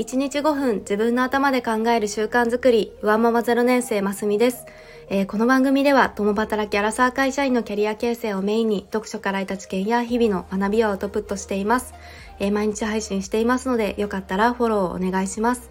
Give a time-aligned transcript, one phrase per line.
[0.00, 4.64] 1日5分自分の頭で考える習慣づくり、ワンママ0年生ますみです、
[5.10, 11.92] えー、この番組では、共働きアラサー会社員のキャリア形成をメインに、読書から得た知見や日々の学びをアウトプットしています。
[12.38, 15.70] えー、毎日配信していますので、よかったらフォローをお願いします。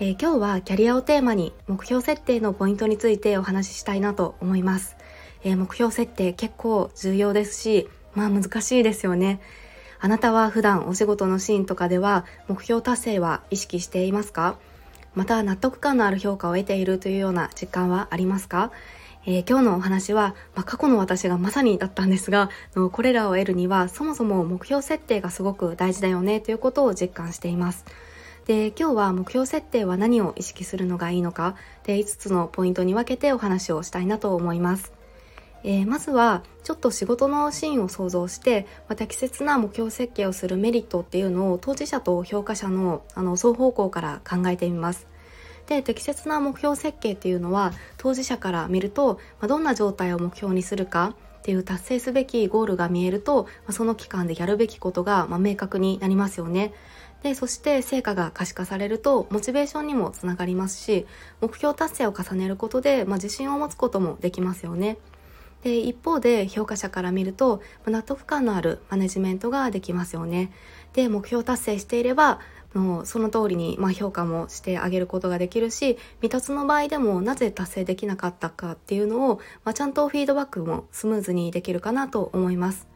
[0.00, 4.96] えー、今日はキャリアをテーマに、目標設定のポイントについてお話ししたいなと思います。
[5.44, 9.40] え目標設定結構重要ですし、まあ難しいですよね。
[10.04, 14.58] あなたは普段お仕事のシーンとかでは目標達成は意識していますか？
[15.14, 18.72] また納得感のある評価を得ているというような実感はありますか？
[19.26, 22.50] えー、今日のお話は、まあ、過去の私がまさにだったんですが、
[22.90, 27.84] これらを得るにはそもそも目標設定がすごく大事だよねということを実感しています。
[28.46, 34.92] で、今日は目標設定は何を意識するのがいいのか、で、5つのポイントに分けてお話をしたいなと思います。
[35.64, 45.06] えー、まずはちょっと仕事のシーンを想像して、まあ、適切な目標設計をするメリットっていうのを当事者と評価者のあの双方向から考えてみます。
[45.66, 56.72] で適切な目標設計っていうのは当事者から見ると、まあ、どんな状態を目標にするかっていう達成すべきゴールが見えると、まあ、その期間でやるべきことが、ま明確になりますよね。
[57.22, 61.06] でそして成果が可視化されるとモチベーションにもつながりますし
[61.40, 64.98] 目標達成を重ねることで、ま、自信を持つこともできますよね。
[65.62, 70.52] で一方で評価者から見ると納得感のあるマネジメントができますよね。
[70.92, 72.40] で目標達成していれば
[72.74, 82.88] もうその通りに、まあ、評価もしてあげることができるし未達の場合でもなぜ達成できなかったかっていうのを、まあ、ちゃんとフィードバックもスムーズにできるかなと思います。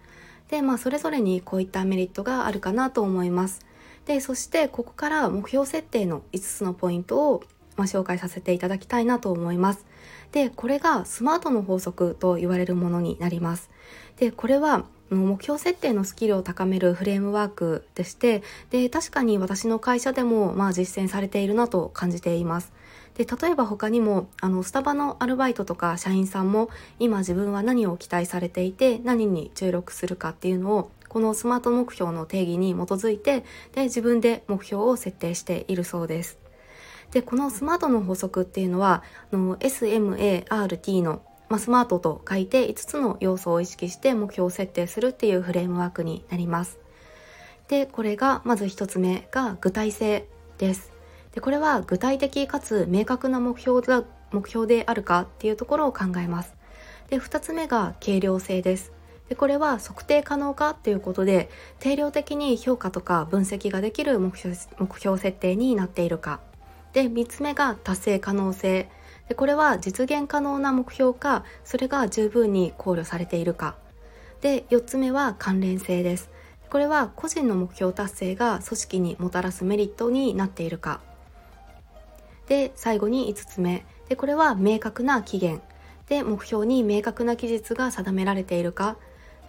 [0.48, 3.60] でまあそれぞれにこういったメリットがあるかなと思います。
[4.06, 7.42] でそしてここから目標設定の5つのポイントを
[7.76, 9.86] まあ、紹介させていただきたいなと思います。
[10.36, 13.70] で、これがスマートの法則と言われるものになります。
[14.18, 22.70] で、これは目標設定のスキルを高めるフレームワークでして、で、確かに私の会社でもまあ実践されているなと感じています。
[23.14, 26.68] で、例えば他にも、あの、スタバのアルバイトとか社員さんも、
[26.98, 33.42] 今自分は何を期待されていて、何に注力するかっていうのを、このスマート目標の定義に基づいて、
[33.72, 36.45] で、自分で目標を設定しているそうです。
[37.12, 39.02] でこのスマートの法則っていうのは
[39.32, 46.78] の SMART の、まあ、スマートと書いて5つの要素を意識して目標を設定するっていうフレームワークになります。
[47.68, 50.28] でこれがまず1つ目が具体性
[50.58, 50.92] です。
[51.32, 56.54] でこれは具体的かつ明確な目標だ目標であるかっていうところを考えます。
[57.08, 58.92] で2つ目が軽量性です。
[59.28, 61.50] でこれは測定可能かっていうことで
[61.80, 66.40] 定量的に評価とか分析ができる目標目標設定になっているか
[66.96, 68.88] で3つ目が達成可能性。
[69.28, 73.76] でこれは実現可能な目標かそれが十分に考慮されているか。
[74.40, 76.30] で4つ目は関連性です。
[76.70, 81.02] これは個人の目標達成が組織にもたらすメリットになっているか。
[82.48, 83.84] で最後に5つ目。
[84.08, 85.60] でこれは明確な期限。
[86.08, 88.96] で目標に明確な期日が定められているか。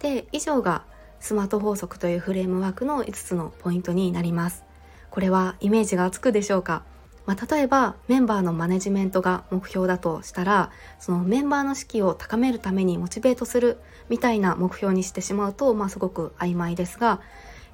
[0.00, 0.84] で以上が
[1.18, 4.64] スマート法則というフレームワークの5つのポイントになります。
[5.08, 6.82] これはイメージがつくでしょうか？
[7.28, 13.76] まあ、例えばメンバーのマネジメントが目標だとしたらそのメンバーの士気を高めるためにモチベートする
[14.08, 17.20] みたいな目標にしてしまうと、まあ、すごく曖昧ですが、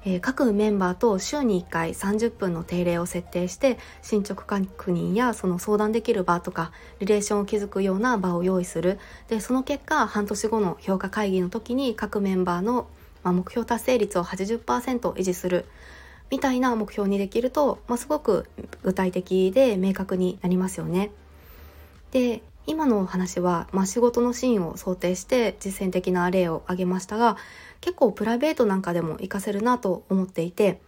[0.03, 8.99] えー、各メンバーと週に1回30分の定例を設定して進捗確認やその相談できる場とかリレーションを築くような場を用意する。
[9.29, 12.89] でその結果半年後の評価会議の時に各メンバーの
[13.23, 15.65] 目標達成率を80%維持する。
[16.31, 18.47] みたいな目標にできると、まあ、すごく
[18.83, 21.11] 具体的で明確になりますよね。
[22.11, 27.37] で今の話は、まあ、仕事のシーンを想定して実践的な例を挙げましたが
[27.79, 30.79] 結構プライベートなんかでも活かせるなと思っていて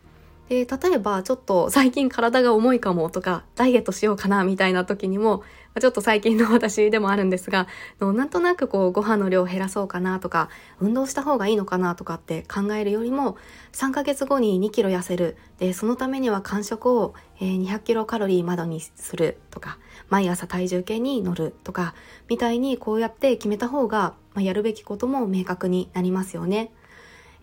[0.49, 5.43] で例えばちょっと最近体が重いかもとかダイエットしようかなみたいな時にも
[5.79, 7.67] ちょっと最近の私でもあるんですが
[7.99, 10.49] なんとなくこうご飯の量を減らそうかなとか
[10.79, 13.38] 運動した方がいいのかなとかって考えるよりも
[13.73, 19.77] 3ヶ月後に2キロ痩せるでそのためには間食を200キロカロリーまでにするとか
[20.09, 21.93] 毎朝体重計に乗るとか
[22.29, 26.71] みたいにこうやって決めた方が、ま、やるべきことも明確になりますよね。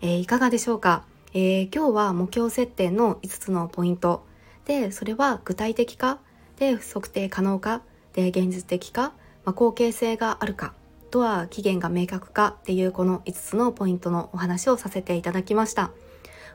[0.01, 1.03] えー、いかがでしょうか、
[1.37, 4.25] えー、今日は目標設定の5つのポイント
[4.63, 6.19] でそれは具体的か？
[6.57, 7.81] で測定可能か？
[8.13, 9.11] で現実的か、
[9.43, 10.73] まあ、後継性があるか？
[11.11, 12.55] とは期限が明確か？
[12.61, 15.91] っていうこの5つのポイントのお話をさせていただきました。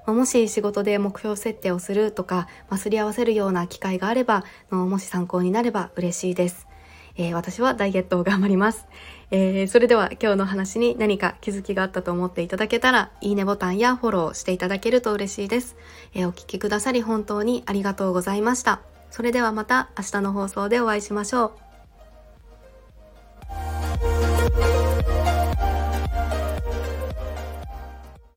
[0.07, 6.67] まあ、もし仕事で目標設定をするとか、まあ、すり合わせるような機会があればの、もし参考になれば嬉しいです。
[7.17, 8.87] えー、私はダイエットを頑張ります。
[9.33, 15.77] えー、それでは今日の話に何か気づきがあったと思っていただけたら、いいねボタンやフォローしていただけると嬉しいです。
[16.15, 18.81] えー、お聴きくださり本当にありがとうございました。
[19.11, 21.53] それではまた明日の放送でお会いしましょ
[24.97, 25.00] う。